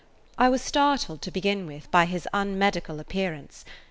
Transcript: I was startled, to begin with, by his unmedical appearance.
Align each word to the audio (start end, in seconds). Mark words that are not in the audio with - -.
I 0.35 0.49
was 0.49 0.63
startled, 0.63 1.21
to 1.21 1.29
begin 1.29 1.67
with, 1.67 1.91
by 1.91 2.05
his 2.05 2.27
unmedical 2.33 2.99
appearance. 2.99 3.63